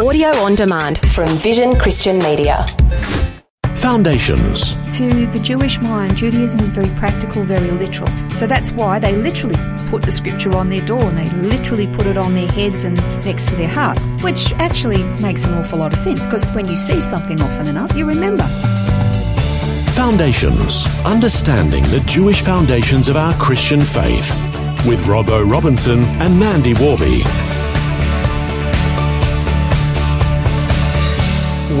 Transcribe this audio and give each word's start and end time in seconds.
Audio 0.00 0.28
on 0.28 0.54
demand 0.54 0.96
from 1.10 1.28
Vision 1.28 1.76
Christian 1.76 2.18
Media. 2.20 2.66
Foundations. 3.74 4.72
To 4.96 5.26
the 5.26 5.38
Jewish 5.40 5.78
mind, 5.78 6.16
Judaism 6.16 6.60
is 6.60 6.72
very 6.72 6.88
practical, 6.98 7.44
very 7.44 7.70
literal. 7.70 8.10
So 8.30 8.46
that's 8.46 8.72
why 8.72 8.98
they 8.98 9.14
literally 9.14 9.58
put 9.90 10.00
the 10.00 10.10
scripture 10.10 10.56
on 10.56 10.70
their 10.70 10.80
door 10.86 11.02
and 11.02 11.18
they 11.18 11.28
literally 11.46 11.86
put 11.86 12.06
it 12.06 12.16
on 12.16 12.32
their 12.32 12.48
heads 12.48 12.84
and 12.84 12.96
next 13.26 13.50
to 13.50 13.56
their 13.56 13.68
heart, 13.68 13.98
which 14.22 14.54
actually 14.54 15.02
makes 15.20 15.44
an 15.44 15.52
awful 15.52 15.80
lot 15.80 15.92
of 15.92 15.98
sense 15.98 16.24
because 16.24 16.50
when 16.52 16.66
you 16.66 16.78
see 16.78 17.02
something 17.02 17.38
often 17.42 17.68
enough, 17.68 17.94
you 17.94 18.06
remember. 18.06 18.44
Foundations. 19.92 20.86
Understanding 21.04 21.82
the 21.90 22.02
Jewish 22.06 22.40
foundations 22.40 23.10
of 23.10 23.18
our 23.18 23.34
Christian 23.34 23.82
faith. 23.82 24.34
With 24.86 25.04
Robbo 25.04 25.44
Robinson 25.48 26.04
and 26.22 26.40
Mandy 26.40 26.72
Worby. 26.72 27.49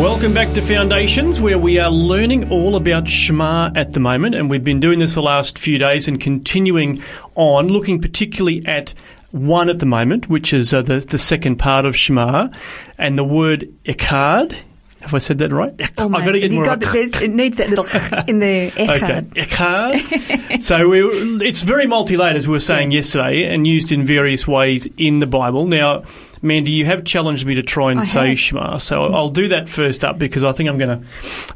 Welcome 0.00 0.32
back 0.32 0.54
to 0.54 0.62
Foundations, 0.62 1.42
where 1.42 1.58
we 1.58 1.78
are 1.78 1.90
learning 1.90 2.50
all 2.50 2.74
about 2.74 3.06
Shema 3.06 3.70
at 3.76 3.92
the 3.92 4.00
moment, 4.00 4.34
and 4.34 4.48
we've 4.48 4.64
been 4.64 4.80
doing 4.80 4.98
this 4.98 5.12
the 5.12 5.20
last 5.20 5.58
few 5.58 5.76
days 5.76 6.08
and 6.08 6.18
continuing 6.18 7.02
on, 7.34 7.68
looking 7.68 8.00
particularly 8.00 8.64
at 8.64 8.94
one 9.32 9.68
at 9.68 9.78
the 9.78 9.84
moment, 9.84 10.30
which 10.30 10.54
is 10.54 10.72
uh, 10.72 10.80
the, 10.80 11.00
the 11.00 11.18
second 11.18 11.56
part 11.56 11.84
of 11.84 11.94
Shema, 11.94 12.48
and 12.96 13.18
the 13.18 13.24
word 13.24 13.70
Echad. 13.84 14.56
Have 15.00 15.14
I 15.14 15.18
said 15.18 15.38
that 15.38 15.50
right? 15.50 15.72
Almost. 15.98 16.20
I've 16.20 16.26
got 16.26 16.32
to 16.32 16.40
get 16.40 16.52
more. 16.52 16.64
got- 16.66 16.82
it 16.82 17.30
needs 17.30 17.56
that 17.56 17.70
little 17.70 17.86
in 18.28 18.38
there. 18.38 18.68
Okay, 18.68 18.84
Echad. 18.86 19.30
Echad. 19.34 20.62
so 20.62 20.88
we, 20.88 21.00
it's 21.46 21.62
very 21.62 21.86
multi-layered, 21.86 22.36
as 22.36 22.46
we 22.46 22.52
were 22.52 22.60
saying 22.60 22.90
yesterday, 22.90 23.44
and 23.52 23.66
used 23.66 23.92
in 23.92 24.04
various 24.04 24.46
ways 24.46 24.86
in 24.98 25.20
the 25.20 25.26
Bible. 25.26 25.66
Now, 25.66 26.04
Mandy, 26.42 26.72
you 26.72 26.84
have 26.84 27.04
challenged 27.04 27.46
me 27.46 27.54
to 27.54 27.62
try 27.62 27.90
and 27.92 28.00
I 28.00 28.04
say 28.04 28.28
have. 28.30 28.38
Shema, 28.38 28.76
so 28.78 29.02
I'll 29.04 29.30
do 29.30 29.48
that 29.48 29.68
first 29.68 30.04
up 30.04 30.18
because 30.18 30.44
I 30.44 30.52
think 30.52 30.68
I'm 30.68 30.78
going 30.78 31.00
to 31.00 31.06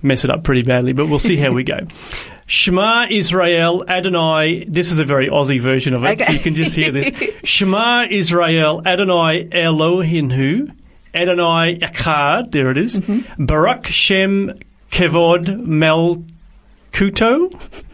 mess 0.03 0.25
it 0.25 0.31
up 0.31 0.43
pretty 0.43 0.63
badly, 0.63 0.93
but 0.95 1.09
we'll 1.09 1.19
see 1.19 1.37
how 1.37 1.53
we 1.53 1.65
go. 1.65 1.79
Shema 2.47 3.07
Israel 3.11 3.85
Adonai. 3.89 4.65
This 4.69 4.93
is 4.93 4.99
a 4.99 5.05
very 5.05 5.29
Aussie 5.29 5.61
version 5.61 5.95
of 5.95 6.05
it. 6.05 6.21
Okay. 6.21 6.33
You 6.35 6.39
can 6.39 6.55
just 6.55 6.75
hear 6.75 6.91
this. 6.91 7.11
Shema 7.43 8.07
Israel 8.11 8.83
Adonai 8.87 9.45
Elohinu 9.49 10.75
Adonai 11.15 11.79
Echad. 11.79 12.53
There 12.53 12.71
it 12.71 12.79
is. 12.79 13.01
Mm-hmm. 13.01 13.45
Barak 13.45 13.87
Shem 13.87 14.59
Kevod 14.91 15.47
Melkuto 15.67 17.51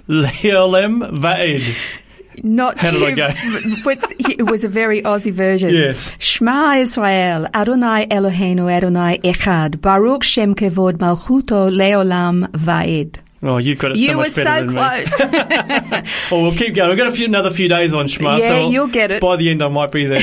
Leolem 0.09 1.11
Vaed. 1.19 1.97
Not 2.43 2.81
How 2.81 2.91
did 2.91 3.03
I 3.03 3.13
go? 3.15 3.29
it 3.37 4.51
was 4.51 4.65
a 4.65 4.69
very 4.69 5.03
Aussie 5.03 5.33
version. 5.33 5.71
Yes. 5.71 6.11
Shema 6.19 6.75
Israel, 6.77 7.47
Adonai 7.53 8.07
Eloheinu, 8.07 8.73
Adonai 8.73 9.19
Echad, 9.19 9.81
Baruch 9.81 10.23
Shem 10.23 10.55
Kevod 10.55 10.95
Malchuto 10.95 11.71
Leolam 11.71 12.49
Vaed. 12.53 13.19
Oh, 13.43 13.57
you've 13.57 13.79
got 13.79 13.93
it 13.93 13.97
so 13.97 14.01
You 14.03 14.17
were 14.19 14.25
much 14.25 14.37
better 14.37 14.51
so 14.51 14.67
than 14.67 14.75
me. 14.75 16.05
close. 16.05 16.11
Oh, 16.33 16.43
we'll 16.43 16.57
keep 16.57 16.75
going. 16.75 16.91
We've 16.91 16.99
got 16.99 17.09
a 17.09 17.13
few, 17.13 17.25
another 17.27 17.51
few 17.51 17.69
days 17.69 17.95
on 17.95 18.07
Shema. 18.07 18.37
Yeah, 18.37 18.49
so 18.49 18.71
you'll 18.71 18.87
get 18.87 19.11
it. 19.11 19.21
By 19.21 19.37
the 19.37 19.51
end, 19.51 19.63
I 19.63 19.69
might 19.69 19.91
be 19.91 20.07
there. 20.07 20.21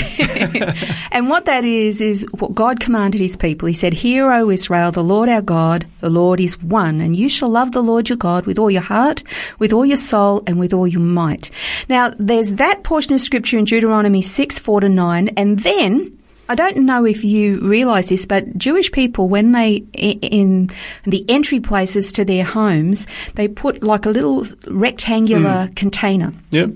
and 1.11 1.29
what 1.29 1.45
that 1.45 1.65
is, 1.65 1.99
is 1.99 2.25
what 2.37 2.53
God 2.53 2.79
commanded 2.79 3.19
his 3.19 3.35
people. 3.35 3.67
He 3.67 3.73
said, 3.73 3.93
Hear, 3.93 4.31
O 4.31 4.49
Israel, 4.49 4.91
the 4.91 5.03
Lord 5.03 5.29
our 5.29 5.41
God, 5.41 5.87
the 5.99 6.09
Lord 6.09 6.39
is 6.39 6.61
one, 6.61 7.01
and 7.01 7.15
you 7.15 7.27
shall 7.27 7.49
love 7.49 7.71
the 7.71 7.81
Lord 7.81 8.07
your 8.09 8.17
God 8.17 8.45
with 8.45 8.59
all 8.59 8.69
your 8.71 8.81
heart, 8.83 9.23
with 9.57 9.73
all 9.73 9.85
your 9.85 9.97
soul, 9.97 10.43
and 10.45 10.59
with 10.59 10.73
all 10.73 10.87
your 10.87 11.01
might. 11.01 11.49
Now, 11.89 12.13
there's 12.19 12.53
that 12.53 12.83
portion 12.83 13.13
of 13.13 13.21
scripture 13.21 13.57
in 13.57 13.65
Deuteronomy 13.65 14.21
6, 14.21 14.59
4 14.59 14.81
to 14.81 14.89
9, 14.89 15.29
and 15.35 15.59
then 15.59 16.16
I 16.49 16.55
don't 16.55 16.77
know 16.77 17.05
if 17.05 17.23
you 17.23 17.59
realise 17.59 18.09
this, 18.09 18.25
but 18.25 18.57
Jewish 18.57 18.91
people, 18.91 19.27
when 19.27 19.51
they 19.51 19.83
in 19.93 20.69
the 21.03 21.25
entry 21.29 21.59
places 21.59 22.11
to 22.13 22.25
their 22.25 22.43
homes, 22.43 23.07
they 23.35 23.47
put 23.47 23.83
like 23.83 24.05
a 24.05 24.09
little 24.09 24.45
rectangular 24.67 25.67
hmm. 25.67 25.73
container, 25.73 26.33
yep. 26.51 26.69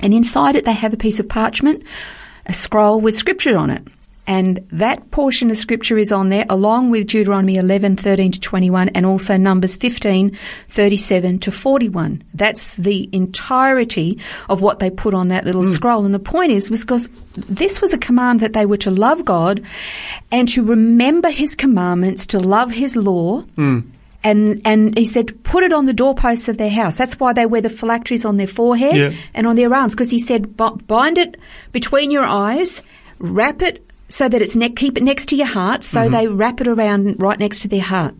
and 0.00 0.14
inside 0.14 0.56
it 0.56 0.64
they 0.64 0.72
have 0.72 0.92
a 0.92 0.98
piece 0.98 1.20
of 1.20 1.28
parchment, 1.28 1.82
a 2.46 2.52
scroll 2.52 3.00
with 3.00 3.16
scripture 3.16 3.56
on 3.56 3.70
it. 3.70 3.86
And 4.26 4.66
that 4.72 5.10
portion 5.10 5.50
of 5.50 5.58
scripture 5.58 5.98
is 5.98 6.10
on 6.10 6.30
there 6.30 6.46
along 6.48 6.90
with 6.90 7.08
Deuteronomy 7.08 7.56
11, 7.56 7.96
13 7.96 8.32
to 8.32 8.40
21 8.40 8.88
and 8.90 9.04
also 9.04 9.36
Numbers 9.36 9.76
15, 9.76 10.36
37 10.68 11.38
to 11.40 11.52
41. 11.52 12.24
That's 12.32 12.76
the 12.76 13.08
entirety 13.12 14.18
of 14.48 14.62
what 14.62 14.78
they 14.78 14.90
put 14.90 15.12
on 15.12 15.28
that 15.28 15.44
little 15.44 15.62
mm. 15.62 15.72
scroll. 15.72 16.06
And 16.06 16.14
the 16.14 16.18
point 16.18 16.52
is, 16.52 16.70
was 16.70 16.84
because 16.84 17.10
this 17.36 17.82
was 17.82 17.92
a 17.92 17.98
command 17.98 18.40
that 18.40 18.54
they 18.54 18.64
were 18.64 18.78
to 18.78 18.90
love 18.90 19.24
God 19.24 19.62
and 20.32 20.48
to 20.50 20.62
remember 20.64 21.30
His 21.30 21.54
commandments, 21.54 22.26
to 22.28 22.40
love 22.40 22.70
His 22.70 22.96
law. 22.96 23.42
Mm. 23.56 23.90
And, 24.22 24.62
and 24.64 24.96
he 24.96 25.04
said, 25.04 25.44
put 25.44 25.64
it 25.64 25.72
on 25.74 25.84
the 25.84 25.92
doorposts 25.92 26.48
of 26.48 26.56
their 26.56 26.70
house. 26.70 26.96
That's 26.96 27.20
why 27.20 27.34
they 27.34 27.44
wear 27.44 27.60
the 27.60 27.68
phylacteries 27.68 28.24
on 28.24 28.38
their 28.38 28.46
forehead 28.46 28.96
Yeah. 28.96 29.12
and 29.34 29.46
on 29.46 29.56
their 29.56 29.74
arms. 29.74 29.94
Because 29.94 30.10
he 30.10 30.18
said, 30.18 30.56
bind 30.56 31.18
it 31.18 31.36
between 31.72 32.10
your 32.10 32.24
eyes, 32.24 32.82
wrap 33.18 33.60
it 33.60 33.83
so 34.14 34.28
that 34.28 34.40
it's 34.40 34.54
ne- 34.54 34.70
keep 34.70 34.96
it 34.96 35.02
next 35.02 35.26
to 35.26 35.34
your 35.34 35.48
heart. 35.48 35.82
So 35.82 36.08
they 36.08 36.28
wrap 36.28 36.60
it 36.60 36.68
around 36.68 37.20
right 37.20 37.36
next 37.36 37.62
to 37.62 37.68
their 37.68 37.82
heart. 37.82 38.14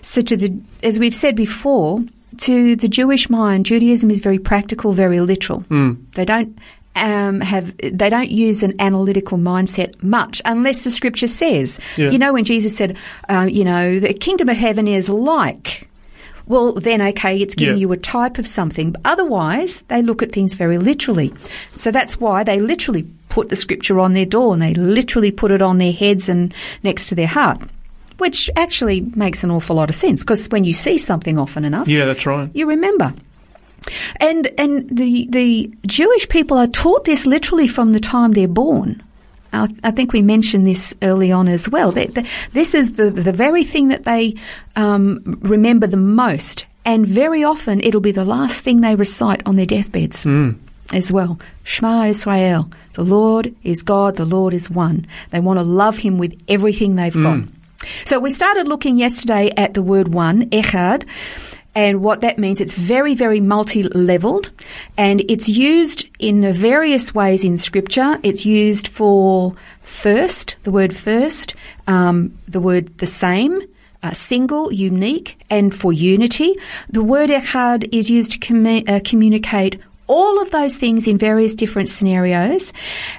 So 0.00 0.22
to 0.22 0.36
the, 0.36 0.56
as 0.84 1.00
we've 1.00 1.14
said 1.14 1.34
before, 1.34 2.04
to 2.38 2.76
the 2.76 2.86
Jewish 2.86 3.28
mind, 3.28 3.66
Judaism 3.66 4.12
is 4.12 4.20
very 4.20 4.38
practical, 4.38 4.92
very 4.92 5.20
literal. 5.20 5.64
They 6.12 6.24
don't 6.24 6.56
um, 6.94 7.40
have 7.40 7.76
they 7.78 8.08
don't 8.08 8.30
use 8.30 8.62
an 8.62 8.80
analytical 8.80 9.38
mindset 9.38 10.00
much 10.00 10.40
unless 10.44 10.84
the 10.84 10.90
scripture 10.90 11.26
says. 11.26 11.80
Yeah. 11.96 12.10
You 12.10 12.18
know 12.20 12.32
when 12.32 12.44
Jesus 12.44 12.76
said, 12.76 12.96
uh, 13.28 13.48
you 13.50 13.64
know, 13.64 13.98
the 13.98 14.14
kingdom 14.14 14.48
of 14.48 14.56
heaven 14.56 14.86
is 14.86 15.08
like. 15.08 15.88
Well, 16.50 16.72
then, 16.72 17.00
okay, 17.00 17.38
it's 17.40 17.54
giving 17.54 17.76
Yeah. 17.76 17.80
you 17.82 17.92
a 17.92 17.96
type 17.96 18.36
of 18.38 18.46
something. 18.46 18.90
But 18.92 19.02
otherwise, 19.04 19.82
they 19.88 20.02
look 20.02 20.20
at 20.22 20.32
things 20.32 20.54
very 20.54 20.78
literally. 20.78 21.32
So 21.76 21.90
that's 21.92 22.18
why 22.20 22.42
they 22.44 22.58
literally 22.58 23.04
put 23.28 23.48
the 23.50 23.56
scripture 23.56 24.00
on 24.00 24.12
their 24.14 24.26
door 24.26 24.52
and 24.52 24.60
they 24.60 24.74
literally 24.74 25.30
put 25.30 25.52
it 25.52 25.62
on 25.62 25.78
their 25.78 25.92
heads 25.92 26.28
and 26.28 26.52
next 26.82 27.06
to 27.08 27.14
their 27.14 27.28
heart, 27.28 27.58
which 28.18 28.50
actually 28.56 29.00
makes 29.14 29.44
an 29.44 29.50
awful 29.52 29.76
lot 29.76 29.88
of 29.90 29.94
sense 29.94 30.22
because 30.24 30.48
when 30.48 30.64
you 30.64 30.72
see 30.74 30.98
something 30.98 31.38
often 31.38 31.64
enough, 31.64 31.86
Yeah, 31.86 32.04
that's 32.06 32.26
right. 32.26 32.50
you 32.52 32.66
remember. 32.66 33.12
And 34.20 34.50
and 34.58 34.88
the 34.90 35.26
the 35.30 35.72
Jewish 35.86 36.28
people 36.28 36.58
are 36.58 36.66
taught 36.66 37.04
this 37.04 37.26
literally 37.26 37.66
from 37.68 37.92
the 37.92 38.00
time 38.00 38.32
they're 38.32 38.46
born. 38.48 39.02
I, 39.52 39.68
I 39.84 39.90
think 39.90 40.12
we 40.12 40.22
mentioned 40.22 40.66
this 40.66 40.94
early 41.02 41.32
on 41.32 41.48
as 41.48 41.68
well. 41.68 41.92
This 41.92 42.74
is 42.74 42.92
the 42.92 43.10
the 43.10 43.32
very 43.32 43.64
thing 43.64 43.88
that 43.88 44.04
they 44.04 44.34
um, 44.76 45.38
remember 45.42 45.86
the 45.86 45.96
most, 45.96 46.66
and 46.84 47.06
very 47.06 47.42
often 47.44 47.80
it'll 47.80 48.00
be 48.00 48.12
the 48.12 48.24
last 48.24 48.60
thing 48.62 48.80
they 48.80 48.94
recite 48.94 49.42
on 49.46 49.56
their 49.56 49.66
deathbeds. 49.66 50.24
As 50.92 51.12
well, 51.12 51.38
Shema 51.62 52.06
Israel, 52.06 52.68
the 52.94 53.04
Lord 53.04 53.54
is 53.62 53.82
God, 53.84 54.16
the 54.16 54.24
Lord 54.24 54.52
is 54.52 54.68
one. 54.68 55.06
They 55.30 55.38
want 55.40 55.58
to 55.58 55.64
love 55.64 55.98
Him 55.98 56.18
with 56.18 56.36
everything 56.48 56.96
they've 56.96 57.14
got. 57.14 57.48
So 58.04 58.18
we 58.18 58.30
started 58.30 58.66
looking 58.68 58.98
yesterday 58.98 59.52
at 59.56 59.74
the 59.74 59.82
word 59.82 60.08
one, 60.12 60.50
echad, 60.50 61.04
and 61.74 62.02
what 62.02 62.20
that 62.20 62.38
means. 62.38 62.60
It's 62.60 62.74
very, 62.74 63.14
very 63.14 63.40
multi-leveled, 63.40 64.50
and 64.96 65.22
it's 65.28 65.48
used 65.48 66.08
in 66.18 66.52
various 66.52 67.14
ways 67.14 67.44
in 67.44 67.56
Scripture. 67.56 68.18
It's 68.22 68.44
used 68.44 68.88
for 68.88 69.54
first, 69.80 70.56
the 70.64 70.70
word 70.70 70.94
first, 70.96 71.54
um, 71.86 72.38
the 72.48 72.60
word 72.60 72.98
the 72.98 73.06
same, 73.06 73.62
uh, 74.02 74.12
single, 74.12 74.72
unique, 74.72 75.38
and 75.50 75.74
for 75.74 75.92
unity. 75.92 76.56
The 76.88 77.02
word 77.02 77.30
echad 77.30 77.88
is 77.92 78.10
used 78.10 78.32
to 78.32 78.38
commu- 78.38 78.88
uh, 78.88 79.00
communicate 79.04 79.80
all 80.06 80.42
of 80.42 80.50
those 80.50 80.76
things 80.76 81.06
in 81.06 81.16
various 81.16 81.54
different 81.54 81.88
scenarios. 81.88 82.72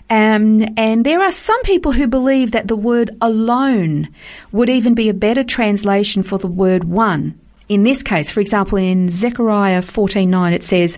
Um, 0.10 0.68
and 0.76 1.06
there 1.06 1.22
are 1.22 1.32
some 1.32 1.62
people 1.64 1.94
who 1.94 2.06
believe 2.06 2.52
that 2.52 2.68
the 2.68 2.76
word 2.76 3.16
alone 3.22 4.10
would 4.52 4.70
even 4.70 4.94
be 4.94 5.08
a 5.08 5.14
better 5.14 5.44
translation 5.44 6.22
for 6.22 6.38
the 6.38 6.48
word 6.48 6.84
one. 6.84 7.40
In 7.72 7.84
this 7.84 8.04
case, 8.04 8.30
for 8.30 8.42
example, 8.42 8.78
in 8.78 9.10
Zechariah 9.10 9.82
14:9 9.82 10.52
it 10.52 10.62
says, 10.62 10.98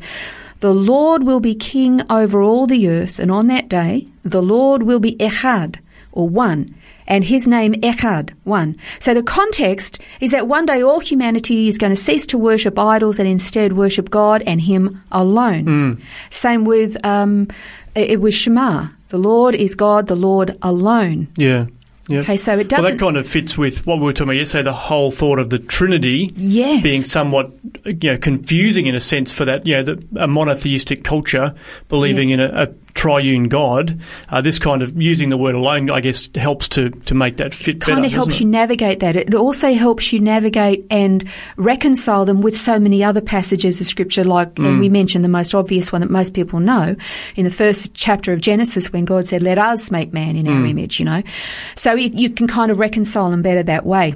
"The 0.60 0.74
Lord 0.74 1.22
will 1.24 1.40
be 1.40 1.54
king 1.54 2.02
over 2.10 2.42
all 2.42 2.66
the 2.66 2.90
earth, 2.90 3.20
and 3.20 3.30
on 3.30 3.46
that 3.46 3.70
day 3.70 4.08
the 4.25 4.42
Lord 4.42 4.81
will 4.81 5.00
be 5.00 5.16
echad, 5.18 5.75
or 6.12 6.28
one, 6.28 6.74
and 7.06 7.25
his 7.25 7.46
name 7.46 7.74
Echad, 7.74 8.31
one. 8.44 8.75
So 9.00 9.14
the 9.14 9.22
context 9.22 10.00
is 10.20 10.31
that 10.31 10.48
one 10.48 10.66
day 10.66 10.81
all 10.81 11.00
humanity 11.00 11.68
is 11.68 11.78
going 11.78 11.92
to 11.92 12.04
cease 12.08 12.25
to 12.28 12.40
worship 12.40 12.80
idols 12.80 13.20
and 13.20 13.28
instead 13.28 13.74
worship 13.74 14.10
God 14.10 14.42
and 14.48 14.62
Him 14.62 15.00
alone. 15.12 16.02
Same 16.31 16.66
with 16.66 16.98
um, 17.06 17.50
it 17.94 18.20
was 18.20 18.34
Shema. 18.34 18.88
The 19.10 19.20
Lord 19.20 19.54
is 19.54 19.75
God, 19.75 20.08
the 20.08 20.16
Lord 20.16 20.58
alone. 20.64 21.28
Yeah. 21.38 21.66
Yeah. 22.08 22.20
Okay, 22.20 22.36
so 22.36 22.58
it 22.60 22.68
doesn't. 22.68 22.84
Well, 22.84 22.92
that 22.92 23.00
kind 23.00 23.16
of 23.18 23.28
fits 23.28 23.58
with 23.58 23.88
what 23.88 23.98
we 24.00 24.04
were 24.06 24.14
talking 24.14 24.30
about 24.30 24.36
yesterday, 24.38 24.64
the 24.64 24.74
whole 24.74 25.10
thought 25.10 25.40
of 25.40 25.50
the 25.52 25.60
Trinity 25.60 26.34
Yes. 26.36 26.84
being 26.84 27.02
somewhat 27.04 27.52
you 27.86 28.12
know, 28.12 28.18
confusing 28.18 28.88
in 28.88 28.96
a 28.96 29.00
sense 29.00 29.32
for 29.32 29.46
that, 29.46 29.66
you 29.66 29.76
know, 29.76 29.84
the, 29.84 30.06
a 30.18 30.28
monotheistic 30.28 31.06
culture 31.06 31.56
believing 31.88 32.30
Yes. 32.30 32.40
in 32.40 32.46
a, 32.46 32.64
a 32.64 32.68
triune 32.94 33.45
God, 33.48 34.00
uh, 34.30 34.40
this 34.42 34.60
kind 34.60 34.81
of 34.81 35.00
using 35.01 35.30
the 35.30 35.38
word 35.38 35.56
alone, 35.56 35.90
I 35.90 36.00
guess, 36.00 36.30
helps 36.36 36.68
to, 36.69 36.90
to 36.92 37.16
make 37.16 37.38
that 37.38 37.54
fit 37.54 37.81
kind 37.81 37.98
better. 37.98 38.06
of 38.07 38.12
helps 38.13 38.40
you 38.40 38.45
navigate 38.45 39.00
that. 39.00 39.16
It 39.16 39.34
also 39.36 39.74
helps 39.74 40.13
you 40.13 40.19
navigate 40.19 40.86
and 40.92 41.24
reconcile 41.57 42.25
them 42.25 42.42
with 42.42 42.60
so 42.60 42.80
many 42.80 43.04
other 43.04 43.22
passages 43.22 43.81
of 43.81 43.88
scripture, 43.88 44.24
like 44.24 44.57
and 44.60 44.68
Mm. 44.68 44.80
we 44.80 44.90
mentioned 44.90 45.24
the 45.24 45.30
most 45.30 45.54
obvious 45.56 45.92
one 45.92 46.01
that 46.01 46.10
most 46.12 46.34
people 46.34 46.60
know 46.60 46.95
in 47.36 47.45
the 47.45 47.51
first 47.51 47.94
chapter 47.94 48.31
of 48.34 48.42
Genesis 48.42 48.94
when 48.94 49.06
God 49.06 49.28
said, 49.28 49.42
"Let 49.44 49.57
us 49.57 49.89
make 49.92 50.13
man 50.13 50.36
in 50.36 50.46
Mm. 50.46 50.60
our 50.62 50.66
image." 50.66 51.00
You 51.00 51.06
know, 51.06 51.24
so 51.75 51.94
you, 51.94 52.12
you 52.13 52.30
can 52.30 52.48
kind 52.48 52.72
of 52.72 52.80
reconcile 52.80 53.30
them 53.31 53.42
better 53.42 53.63
that 53.63 53.86
way. 53.86 54.13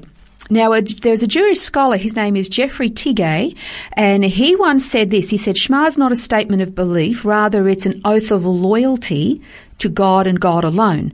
Now, 0.49 0.71
a, 0.73 0.81
there's 0.81 1.23
a 1.23 1.27
Jewish 1.27 1.59
scholar, 1.59 1.97
his 1.97 2.15
name 2.15 2.35
is 2.35 2.47
Jeffrey 2.47 2.89
Tigay, 2.89 3.55
and 3.93 4.23
he 4.23 4.55
once 4.55 4.85
said 4.85 5.09
this. 5.09 5.29
He 5.29 5.37
said, 5.37 5.57
Shema 5.57 5.85
is 5.85 5.97
not 5.97 6.11
a 6.11 6.15
statement 6.15 6.61
of 6.61 6.73
belief, 6.73 7.25
rather, 7.25 7.67
it's 7.67 7.85
an 7.85 8.01
oath 8.05 8.31
of 8.31 8.45
loyalty 8.45 9.41
to 9.79 9.89
God 9.89 10.25
and 10.25 10.39
God 10.39 10.63
alone. 10.63 11.11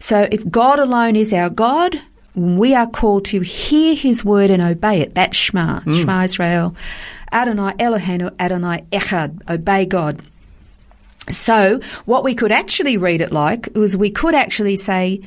So, 0.00 0.26
if 0.32 0.48
God 0.50 0.80
alone 0.80 1.14
is 1.14 1.32
our 1.32 1.48
God, 1.48 2.00
we 2.34 2.74
are 2.74 2.88
called 2.88 3.24
to 3.26 3.40
hear 3.40 3.94
his 3.94 4.24
word 4.24 4.50
and 4.50 4.62
obey 4.62 5.00
it. 5.00 5.14
That's 5.14 5.36
Shema, 5.36 5.80
hmm. 5.80 5.92
Shema 5.92 6.24
Israel. 6.24 6.74
Adonai 7.32 7.74
Eloheinu, 7.74 8.34
Adonai 8.38 8.84
Echad, 8.90 9.48
obey 9.48 9.86
God. 9.86 10.20
So, 11.30 11.80
what 12.04 12.24
we 12.24 12.34
could 12.34 12.50
actually 12.50 12.96
read 12.96 13.20
it 13.20 13.32
like 13.32 13.68
was 13.74 13.96
we 13.96 14.10
could 14.10 14.34
actually 14.34 14.76
say, 14.76 15.20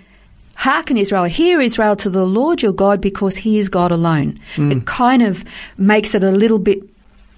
Hearken, 0.55 0.97
Israel, 0.97 1.25
hear 1.25 1.61
Israel 1.61 1.95
to 1.97 2.09
the 2.09 2.25
Lord 2.25 2.61
your 2.61 2.73
God 2.73 3.01
because 3.01 3.37
he 3.37 3.59
is 3.59 3.69
God 3.69 3.91
alone. 3.91 4.39
It 4.71 4.85
kind 4.85 5.21
of 5.21 5.43
makes 5.77 6.15
it 6.15 6.23
a 6.23 6.31
little 6.31 6.59
bit 6.59 6.81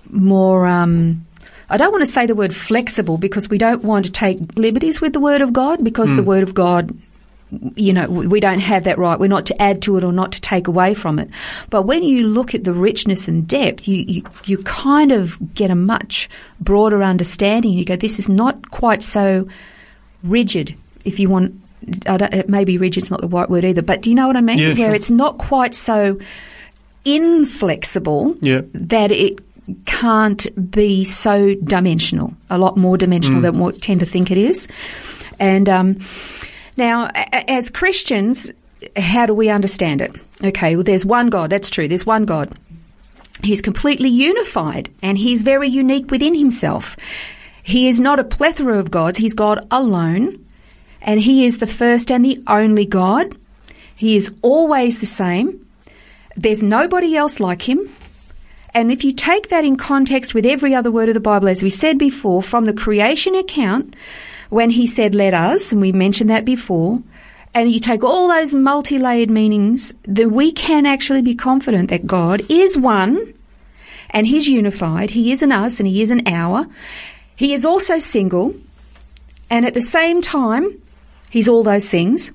more, 0.09 0.65
um, 0.67 1.25
I 1.69 1.77
don't 1.77 1.91
want 1.91 2.05
to 2.05 2.11
say 2.11 2.25
the 2.25 2.35
word 2.35 2.55
flexible 2.55 3.17
because 3.17 3.49
we 3.49 3.57
don't 3.57 3.83
want 3.83 4.05
to 4.05 4.11
take 4.11 4.39
liberties 4.57 5.01
with 5.01 5.13
the 5.13 5.19
word 5.19 5.41
of 5.41 5.51
God 5.51 5.83
because 5.83 6.15
the 6.15 6.23
word 6.23 6.43
of 6.43 6.53
God 6.53 6.97
you 7.75 7.93
know, 7.93 8.07
we 8.09 8.27
we 8.27 8.39
don't 8.39 8.59
have 8.59 8.83
that 8.83 8.97
right. 8.97 9.17
We're 9.17 9.27
not 9.27 9.45
to 9.47 9.61
add 9.61 9.81
to 9.83 9.97
it 9.97 10.03
or 10.03 10.11
not 10.11 10.33
to 10.33 10.41
take 10.41 10.67
away 10.67 10.93
from 10.93 11.17
it. 11.17 11.29
But 11.69 11.83
when 11.83 12.03
you 12.03 12.27
look 12.27 12.53
at 12.53 12.65
the 12.65 12.73
richness 12.73 13.27
and 13.27 13.47
depth, 13.47 13.87
you, 13.87 14.03
you, 14.07 14.23
you 14.45 14.57
kind 14.63 15.11
of 15.11 15.53
get 15.53 15.71
a 15.71 15.75
much 15.75 16.29
broader 16.59 17.01
understanding. 17.01 17.71
You 17.71 17.85
go, 17.85 17.95
this 17.95 18.19
is 18.19 18.27
not 18.27 18.69
quite 18.71 19.01
so 19.01 19.47
rigid, 20.23 20.75
if 21.05 21.19
you 21.19 21.29
want. 21.29 21.55
I 22.07 22.17
don't, 22.17 22.33
it 22.33 22.49
maybe 22.49 22.77
rigid's 22.77 23.09
not 23.11 23.21
the 23.21 23.27
right 23.27 23.49
word 23.49 23.63
either, 23.65 23.81
but 23.81 24.01
do 24.01 24.09
you 24.09 24.15
know 24.15 24.27
what 24.27 24.35
I 24.37 24.41
mean? 24.41 24.57
Yeah, 24.57 24.67
Where 24.69 24.75
sure. 24.89 24.95
it's 24.95 25.11
not 25.11 25.37
quite 25.37 25.73
so 25.75 26.19
inflexible 27.05 28.35
Yeah. 28.41 28.61
that 28.73 29.11
it 29.11 29.39
can't 29.85 30.71
be 30.71 31.03
so 31.03 31.55
dimensional, 31.55 32.33
a 32.49 32.57
lot 32.57 32.77
more 32.77 32.97
dimensional 32.97 33.41
than 33.41 33.59
what 33.59 33.75
we 33.75 33.79
tend 33.79 33.99
to 34.01 34.05
think 34.05 34.31
it 34.31 34.37
is. 34.37 34.67
And 35.39 35.67
um, 35.69 35.97
now, 36.77 37.05
a- 37.15 37.49
as 37.51 37.69
Christians, 37.69 38.51
how 38.95 39.25
do 39.25 39.33
we 39.33 39.49
understand 39.49 40.01
it? 40.01 40.15
Okay, 40.43 40.75
well, 40.75 40.83
there's 40.83 41.05
one 41.05 41.29
God. 41.29 41.49
That's 41.49 41.69
true. 41.69 41.87
There's 41.87 42.05
one 42.05 42.25
God. 42.25 42.53
He's 43.43 43.61
completely 43.61 44.09
unified 44.09 44.89
and 45.03 45.17
he's 45.17 45.43
very 45.43 45.67
unique 45.67 46.09
within 46.11 46.33
himself. 46.33 46.95
He 47.63 47.87
is 47.87 47.99
not 47.99 48.19
a 48.19 48.23
plethora 48.23 48.79
of 48.79 48.89
gods. 48.89 49.17
He's 49.17 49.33
God 49.33 49.65
alone 49.69 50.43
and 51.01 51.21
he 51.21 51.45
is 51.45 51.57
the 51.57 51.67
first 51.67 52.11
and 52.11 52.23
the 52.23 52.41
only 52.47 52.85
God. 52.85 53.37
He 53.95 54.15
is 54.15 54.31
always 54.41 54.99
the 54.99 55.05
same. 55.05 55.65
There's 56.35 56.61
nobody 56.61 57.15
else 57.15 57.39
like 57.39 57.67
him. 57.67 57.89
And 58.73 58.91
if 58.91 59.03
you 59.03 59.11
take 59.11 59.49
that 59.49 59.65
in 59.65 59.75
context 59.75 60.35
with 60.35 60.45
every 60.45 60.75
other 60.75 60.91
word 60.91 61.09
of 61.09 61.15
the 61.15 61.19
Bible, 61.19 61.47
as 61.47 61.63
we 61.63 61.69
said 61.69 61.97
before, 61.97 62.43
from 62.43 62.65
the 62.65 62.73
creation 62.73 63.33
account, 63.33 63.95
when 64.49 64.69
he 64.69 64.85
said, 64.85 65.15
let 65.15 65.33
us, 65.33 65.71
and 65.71 65.81
we 65.81 65.91
mentioned 65.91 66.29
that 66.29 66.45
before, 66.45 67.01
and 67.53 67.71
you 67.71 67.79
take 67.79 68.03
all 68.03 68.27
those 68.27 68.53
multi 68.53 68.99
layered 68.99 69.31
meanings, 69.31 69.95
then 70.03 70.31
we 70.31 70.51
can 70.51 70.85
actually 70.85 71.23
be 71.23 71.33
confident 71.33 71.89
that 71.89 72.05
God 72.05 72.43
is 72.49 72.77
one 72.77 73.33
and 74.11 74.27
He's 74.27 74.47
unified. 74.47 75.11
He 75.11 75.31
is 75.31 75.41
an 75.41 75.51
us 75.51 75.79
and 75.79 75.87
He 75.87 76.01
is 76.01 76.11
an 76.11 76.27
our. 76.27 76.67
He 77.35 77.53
is 77.53 77.65
also 77.65 77.97
single, 77.97 78.55
and 79.49 79.65
at 79.65 79.73
the 79.73 79.81
same 79.81 80.21
time, 80.21 80.81
He's 81.29 81.49
all 81.49 81.63
those 81.63 81.87
things. 81.87 82.31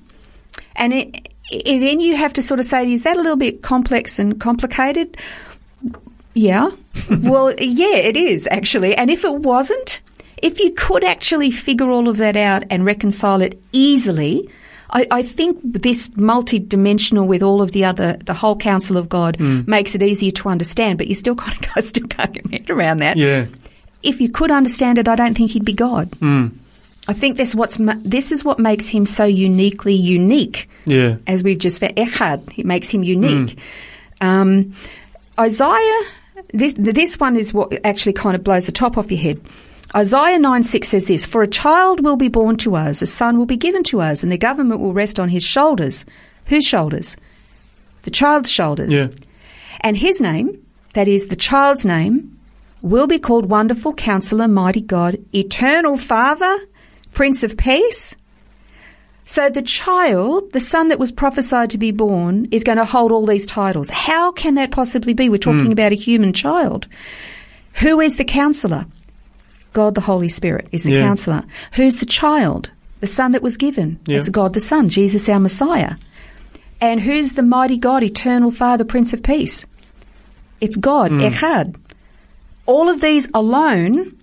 And 0.75 0.93
it, 0.93 1.33
it, 1.51 1.79
then 1.79 1.99
you 1.99 2.15
have 2.15 2.33
to 2.33 2.41
sort 2.41 2.59
of 2.59 2.65
say, 2.65 2.91
is 2.91 3.03
that 3.03 3.17
a 3.17 3.21
little 3.21 3.35
bit 3.35 3.61
complex 3.61 4.19
and 4.19 4.39
complicated? 4.39 5.17
Yeah. 6.33 6.71
well, 7.09 7.53
yeah, 7.59 7.95
it 7.95 8.17
is 8.17 8.47
actually. 8.51 8.95
And 8.95 9.09
if 9.09 9.23
it 9.23 9.35
wasn't, 9.35 10.01
if 10.41 10.59
you 10.59 10.71
could 10.73 11.03
actually 11.03 11.51
figure 11.51 11.89
all 11.89 12.09
of 12.09 12.17
that 12.17 12.35
out 12.35 12.63
and 12.69 12.85
reconcile 12.85 13.41
it 13.41 13.61
easily, 13.71 14.49
I, 14.89 15.07
I 15.09 15.23
think 15.23 15.59
this 15.63 16.09
multi-dimensional 16.15 17.25
with 17.25 17.41
all 17.41 17.61
of 17.61 17.71
the 17.71 17.85
other, 17.85 18.17
the 18.17 18.33
whole 18.33 18.55
counsel 18.55 18.97
of 18.97 19.09
God 19.09 19.37
hmm. 19.37 19.61
makes 19.65 19.95
it 19.95 20.03
easier 20.03 20.31
to 20.31 20.49
understand, 20.49 20.97
but 20.97 21.07
you 21.07 21.15
still 21.15 21.35
kind 21.35 21.57
of 21.75 21.83
still 21.83 22.07
can't 22.07 22.33
get 22.33 22.45
your 22.45 22.59
head 22.59 22.69
around 22.69 22.97
that. 22.97 23.17
Yeah. 23.17 23.47
If 24.03 24.19
you 24.21 24.29
could 24.29 24.51
understand 24.51 24.97
it, 24.97 25.07
I 25.07 25.15
don't 25.15 25.35
think 25.35 25.51
he'd 25.51 25.65
be 25.65 25.73
God. 25.73 26.13
Hmm. 26.19 26.47
I 27.07 27.13
think 27.13 27.37
this 27.37 27.53
what's 27.53 27.77
this 27.79 28.31
is 28.31 28.45
what 28.45 28.59
makes 28.59 28.87
him 28.87 29.05
so 29.05 29.25
uniquely 29.25 29.93
unique 29.93 30.69
Yeah. 30.85 31.17
as 31.27 31.43
we've 31.43 31.57
just 31.59 31.79
found, 31.81 31.95
Echad, 31.97 32.57
it 32.57 32.65
makes 32.65 32.89
him 32.89 33.03
unique. 33.03 33.57
Um, 34.21 34.73
Isaiah, 35.37 36.01
this, 36.53 36.73
this 36.77 37.19
one 37.19 37.35
is 37.35 37.53
what 37.53 37.73
actually 37.85 38.13
kind 38.13 38.35
of 38.35 38.43
blows 38.43 38.67
the 38.67 38.71
top 38.71 38.97
off 38.97 39.11
your 39.11 39.19
head. 39.19 39.41
Isaiah 39.95 40.39
9 40.39 40.63
6 40.63 40.87
says 40.87 41.05
this 41.07 41.25
For 41.25 41.41
a 41.41 41.47
child 41.47 42.03
will 42.03 42.15
be 42.15 42.29
born 42.29 42.55
to 42.57 42.75
us, 42.75 43.01
a 43.01 43.05
son 43.05 43.37
will 43.37 43.45
be 43.45 43.57
given 43.57 43.83
to 43.85 43.99
us, 44.01 44.23
and 44.23 44.31
the 44.31 44.37
government 44.37 44.79
will 44.79 44.93
rest 44.93 45.19
on 45.19 45.29
his 45.29 45.43
shoulders. 45.43 46.05
Whose 46.47 46.65
shoulders? 46.65 47.17
The 48.03 48.11
child's 48.11 48.49
shoulders. 48.51 48.91
Yeah. 48.93 49.07
And 49.81 49.97
his 49.97 50.21
name, 50.21 50.65
that 50.93 51.07
is 51.07 51.27
the 51.27 51.35
child's 51.35 51.85
name, 51.85 52.39
will 52.81 53.07
be 53.07 53.19
called 53.19 53.45
Wonderful 53.49 53.93
Counselor, 53.93 54.47
Mighty 54.47 54.81
God, 54.81 55.17
Eternal 55.33 55.95
Father, 55.97 56.57
Prince 57.13 57.43
of 57.43 57.57
Peace. 57.57 58.15
So 59.25 59.49
the 59.49 59.61
child, 59.61 60.51
the 60.51 60.59
son 60.59 60.89
that 60.89 60.99
was 60.99 61.11
prophesied 61.11 61.69
to 61.69 61.77
be 61.77 61.91
born, 61.91 62.47
is 62.51 62.63
going 62.63 62.77
to 62.77 62.85
hold 62.85 63.11
all 63.11 63.25
these 63.25 63.45
titles. 63.45 63.89
How 63.89 64.31
can 64.31 64.55
that 64.55 64.71
possibly 64.71 65.13
be? 65.13 65.29
We're 65.29 65.37
talking 65.37 65.67
hmm. 65.67 65.71
about 65.71 65.93
a 65.93 65.95
human 65.95 66.33
child. 66.33 66.87
Who 67.81 68.01
is 68.01 68.17
the 68.17 68.25
counselor? 68.25 68.85
God 69.71 69.95
the 69.95 70.01
Holy 70.01 70.27
Spirit 70.27 70.67
is 70.71 70.83
the 70.83 70.91
Yeah. 70.91 71.03
counselor. 71.03 71.43
Who's 71.75 71.97
the 71.97 72.05
child? 72.05 72.69
The 72.99 73.07
son 73.07 73.31
that 73.31 73.41
was 73.41 73.57
given. 73.57 73.99
Yeah. 74.05 74.17
It's 74.17 74.29
God 74.29 74.53
the 74.53 74.59
Son, 74.59 74.89
Jesus 74.89 75.27
our 75.29 75.39
Messiah. 75.39 75.95
And 76.79 77.01
who's 77.01 77.33
the 77.33 77.43
mighty 77.43 77.77
God, 77.77 78.03
eternal 78.03 78.51
Father, 78.51 78.83
Prince 78.83 79.13
of 79.13 79.23
Peace? 79.23 79.65
It's 80.59 80.75
God, 80.75 81.11
hmm. 81.11 81.19
Echad. 81.19 81.75
All 82.65 82.89
of 82.89 83.01
these 83.01 83.27
alone 83.33 84.15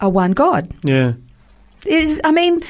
are 0.00 0.10
one 0.10 0.32
God. 0.32 0.72
Yeah. 0.82 1.12
Is 1.86 2.20
I 2.24 2.30
mean, 2.32 2.62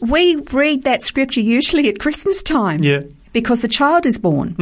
we 0.00 0.36
read 0.36 0.84
that 0.84 1.02
scripture 1.02 1.40
usually 1.40 1.88
at 1.88 1.98
Christmas 1.98 2.42
time. 2.42 2.82
Yeah. 2.82 3.00
Because 3.32 3.60
the 3.60 3.68
child 3.68 4.06
is 4.06 4.18
born. 4.18 4.56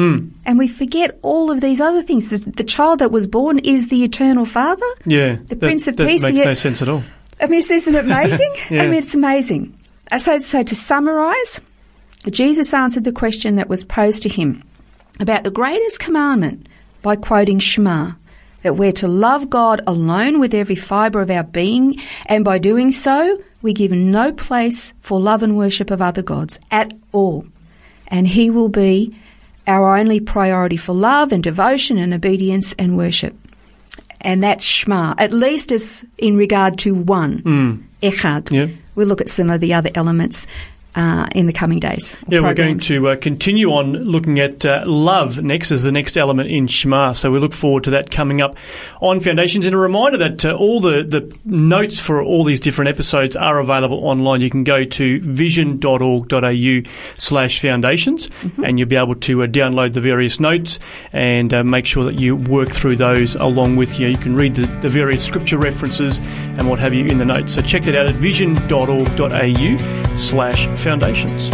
And 0.45 0.59
we 0.59 0.67
forget 0.69 1.19
all 1.23 1.51
of 1.53 1.61
these 1.61 1.81
other 1.81 2.03
things. 2.03 2.29
The, 2.29 2.51
the 2.51 2.65
child 2.65 2.99
that 2.99 3.13
was 3.13 3.29
born 3.29 3.61
is 3.61 3.89
the 3.89 4.03
eternal 4.03 4.45
Father. 4.45 4.85
Yeah. 5.05 5.37
The 5.37 5.55
That- 5.55 5.61
Prince 5.61 5.87
of 5.87 5.97
that 5.97 6.07
Peace, 6.07 6.23
makes 6.23 6.39
the- 6.41 6.45
no 6.47 6.55
sense 6.55 6.83
at 6.83 6.89
all. 6.89 7.03
I 7.41 7.47
mean, 7.47 7.61
isn't 7.61 7.95
it 7.95 8.05
amazing? 8.05 8.53
Yeah. 8.71 8.83
I 8.83 8.87
mean, 8.89 8.99
it's 8.99 9.15
amazing. 9.15 9.79
Uh, 10.11 10.19
So, 10.19 10.39
so 10.41 10.63
to 10.65 10.75
summarise, 10.75 11.61
Jesus 12.31 12.75
answered 12.75 13.05
the 13.05 13.13
question 13.13 13.57
that 13.57 13.69
was 13.69 13.85
posed 13.85 14.23
to 14.25 14.29
him 14.29 14.63
about 15.21 15.45
the 15.45 15.51
greatest 15.51 16.01
commandment 16.01 16.69
by 17.03 17.15
quoting 17.17 17.61
Shema, 17.61 18.13
that 18.63 18.75
we're 18.77 18.93
to 18.93 19.07
love 19.09 19.49
God 19.49 19.81
alone 19.87 20.41
with 20.41 20.55
every 20.55 20.75
fibre 20.77 21.21
of 21.21 21.31
our 21.31 21.45
being, 21.45 22.01
and 22.27 22.45
by 22.45 22.59
doing 22.59 22.91
so, 22.91 23.41
we 23.67 23.75
give 23.75 23.93
no 23.93 24.33
place 24.33 24.95
for 25.01 25.21
love 25.21 25.43
and 25.43 25.59
worship 25.59 25.91
of 25.91 26.01
other 26.01 26.23
gods 26.23 26.59
at 26.71 26.93
all. 27.13 27.45
And 28.09 28.29
He 28.29 28.49
will 28.49 28.71
be 28.71 29.13
our 29.67 29.97
only 29.97 30.21
priority 30.21 30.79
for 30.79 30.95
love 30.95 31.33
and 31.33 31.43
devotion 31.43 31.99
and 31.99 32.15
obedience 32.15 32.73
and 32.79 32.97
worship 32.97 33.35
and 34.27 34.43
that's 34.43 34.65
Shema, 34.65 35.15
at 35.19 35.31
least 35.31 35.71
as 35.73 36.05
in 36.19 36.37
regard 36.37 36.79
to 36.79 36.95
one, 36.95 37.39
hmm. 37.39 37.73
Echad. 38.03 38.51
Yeah. 38.51 38.67
We'll 38.95 39.07
look 39.07 39.21
at 39.21 39.29
some 39.29 39.51
of 39.51 39.61
the 39.61 39.73
other 39.73 39.91
elements 39.95 40.47
uh, 40.97 41.27
in 41.35 41.47
the 41.47 41.53
coming 41.53 41.79
days. 41.79 42.17
Yeah, 42.29 42.41
we're 42.41 42.55
going 42.55 42.79
to 42.79 43.11
uh, 43.11 43.17
continue 43.17 43.71
on 43.71 43.93
looking 43.93 44.41
at 44.41 44.65
uh, 44.65 44.83
love 44.87 45.43
next 45.43 45.71
as 45.71 45.83
the 45.83 45.93
next 45.93 46.17
element 46.17 46.51
in 46.51 46.67
Shema. 46.67 47.13
So 47.13 47.31
we 47.31 47.39
look 47.39 47.53
forward 47.53 47.85
to 47.85 47.91
that 47.91 48.11
coming 48.11 48.41
up 48.41 48.57
on 49.01 49.21
Foundations. 49.21 49.67
And 49.67 49.75
a 49.75 49.79
reminder 49.79 50.19
that 50.19 50.45
uh, 50.45 50.55
all 50.55 50.81
the, 50.81 51.03
the 51.03 51.39
notes 51.45 52.01
for 52.01 52.23
all 52.23 52.45
these 52.45 52.61
different 52.61 52.89
episodes 52.89 53.37
are 53.37 53.59
available 53.59 54.07
online. 54.07 54.41
You 54.41 54.51
can 54.51 54.65
go 54.65 54.85
to 54.85 55.21
vision.org.au 55.21 56.91
slash 57.19 57.61
foundations 57.61 58.29
and 58.65 58.79
you'll 58.79 58.89
be 58.89 58.97
able 58.97 59.17
to 59.17 59.43
uh, 59.43 59.47
download 59.47 59.93
the 59.93 60.01
various 60.01 60.41
notes 60.41 60.79
and 61.13 61.53
uh, 61.53 61.63
make 61.63 61.87
sure 61.87 62.05
that 62.05 62.15
you 62.15 62.37
work 62.37 62.71
through 62.71 62.97
those 62.97 63.35
along 63.35 63.77
with 63.77 64.01
you. 64.01 64.09
You 64.09 64.19
can 64.19 64.35
read 64.35 64.55
the, 64.55 64.67
the 64.81 64.89
various 64.89 65.25
scripture 65.25 65.59
references 65.59 66.19
and 66.19 66.71
what 66.71 66.79
have 66.79 66.95
you 66.95 67.05
in 67.05 67.19
the 67.19 67.25
notes. 67.25 67.55
So 67.55 67.63
check 67.63 67.83
that 67.83 67.95
out 67.95 68.09
at 68.09 68.15
vision.org.au 68.15 69.77
slash 70.17 70.67
foundations. 70.87 71.51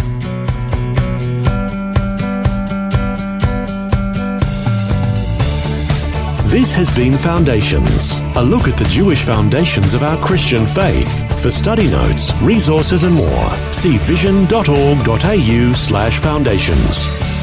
This 6.51 6.75
has 6.75 6.95
been 6.95 7.17
Foundations, 7.17 8.19
a 8.35 8.43
look 8.43 8.67
at 8.67 8.77
the 8.77 8.85
Jewish 8.91 9.23
foundations 9.23 9.95
of 9.95 10.03
our 10.03 10.21
Christian 10.23 10.67
faith. 10.67 11.41
For 11.41 11.49
study 11.49 11.89
notes, 11.89 12.31
resources 12.43 13.01
and 13.01 13.15
more, 13.15 13.49
see 13.71 13.97
vision.org.au 13.97 15.73
slash 15.73 16.19
foundations. 16.19 17.42